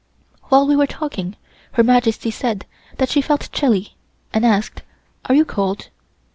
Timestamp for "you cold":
5.35-5.89